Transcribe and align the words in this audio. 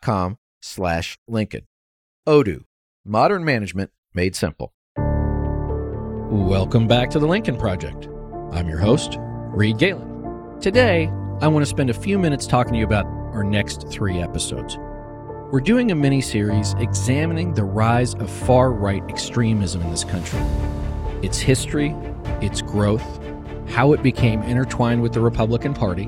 com 0.00 0.38
slash 0.60 1.18
Lincoln. 1.26 1.66
Odoo, 2.28 2.64
modern 3.04 3.44
management 3.44 3.90
made 4.14 4.36
simple. 4.36 4.72
Welcome 6.30 6.86
back 6.88 7.10
to 7.10 7.18
the 7.18 7.26
Lincoln 7.26 7.56
Project. 7.56 8.08
I'm 8.52 8.68
your 8.68 8.78
host, 8.78 9.16
Reed 9.20 9.78
Galen. 9.78 10.60
Today, 10.60 11.06
I 11.40 11.48
want 11.48 11.62
to 11.62 11.68
spend 11.68 11.90
a 11.90 11.94
few 11.94 12.18
minutes 12.18 12.46
talking 12.46 12.74
to 12.74 12.78
you 12.78 12.84
about 12.84 13.06
our 13.06 13.42
next 13.42 13.88
three 13.88 14.18
episodes. 14.18 14.76
We're 15.50 15.60
doing 15.60 15.90
a 15.90 15.94
mini 15.94 16.20
series 16.20 16.74
examining 16.74 17.54
the 17.54 17.64
rise 17.64 18.14
of 18.14 18.30
far 18.30 18.72
right 18.72 19.02
extremism 19.08 19.82
in 19.82 19.90
this 19.90 20.04
country, 20.04 20.40
its 21.22 21.38
history, 21.38 21.94
its 22.40 22.62
growth, 22.62 23.20
how 23.68 23.92
it 23.92 24.02
became 24.02 24.42
intertwined 24.42 25.02
with 25.02 25.12
the 25.12 25.20
Republican 25.20 25.74
Party, 25.74 26.04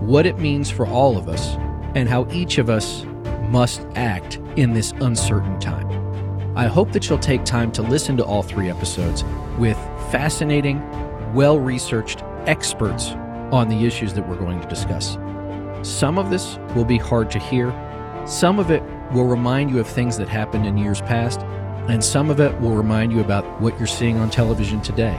what 0.00 0.26
it 0.26 0.38
means 0.38 0.70
for 0.70 0.86
all 0.86 1.16
of 1.16 1.28
us, 1.28 1.56
and 1.94 2.08
how 2.08 2.26
each 2.30 2.58
of 2.58 2.68
us 2.68 3.04
must 3.48 3.86
act 3.94 4.36
in 4.56 4.72
this 4.72 4.92
uncertain 5.00 5.58
time. 5.60 5.88
I 6.56 6.66
hope 6.66 6.92
that 6.92 7.08
you'll 7.08 7.18
take 7.18 7.44
time 7.44 7.72
to 7.72 7.82
listen 7.82 8.16
to 8.16 8.24
all 8.24 8.42
three 8.42 8.70
episodes 8.70 9.24
with 9.58 9.76
fascinating, 10.10 10.82
well 11.34 11.58
researched 11.58 12.22
experts 12.46 13.10
on 13.52 13.68
the 13.68 13.84
issues 13.84 14.14
that 14.14 14.28
we're 14.28 14.38
going 14.38 14.60
to 14.60 14.68
discuss. 14.68 15.18
Some 15.82 16.18
of 16.18 16.30
this 16.30 16.58
will 16.74 16.84
be 16.84 16.98
hard 16.98 17.30
to 17.32 17.38
hear, 17.38 17.72
some 18.26 18.58
of 18.58 18.70
it 18.70 18.82
will 19.12 19.26
remind 19.26 19.70
you 19.70 19.80
of 19.80 19.86
things 19.86 20.16
that 20.16 20.28
happened 20.28 20.66
in 20.66 20.78
years 20.78 21.00
past, 21.02 21.40
and 21.88 22.02
some 22.02 22.30
of 22.30 22.40
it 22.40 22.58
will 22.60 22.74
remind 22.74 23.12
you 23.12 23.20
about 23.20 23.44
what 23.60 23.76
you're 23.78 23.86
seeing 23.86 24.16
on 24.18 24.30
television 24.30 24.80
today. 24.80 25.14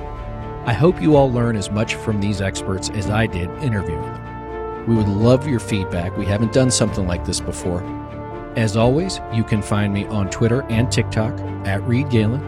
I 0.66 0.74
hope 0.74 1.02
you 1.02 1.16
all 1.16 1.32
learn 1.32 1.56
as 1.56 1.70
much 1.70 1.96
from 1.96 2.20
these 2.20 2.42
experts 2.42 2.90
as 2.90 3.10
I 3.10 3.28
did 3.28 3.50
interviewing 3.62 4.02
them. 4.02 4.35
We 4.88 4.96
would 4.96 5.08
love 5.08 5.48
your 5.48 5.60
feedback. 5.60 6.16
We 6.18 6.26
haven't 6.26 6.54
done 6.54 6.72
something 6.72 7.08
like 7.08 7.26
this 7.26 7.40
before. 7.40 7.84
As 8.56 8.78
always, 8.78 9.20
you 9.34 9.44
can 9.44 9.62
find 9.62 9.94
me 9.94 10.06
on 10.06 10.30
Twitter 10.30 10.64
and 10.64 10.92
TikTok 10.92 11.38
at 11.66 11.82
Reed 11.84 12.10
Galen, 12.10 12.42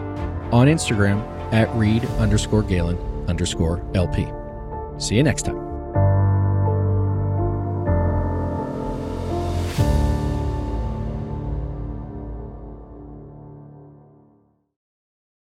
on 0.52 0.66
Instagram 0.66 1.20
at 1.52 1.68
Reed 1.74 2.04
underscore 2.18 2.62
Galen 2.62 2.96
underscore 3.28 3.84
LP. 3.94 4.26
See 4.98 5.16
you 5.16 5.22
next 5.22 5.42
time. 5.42 5.67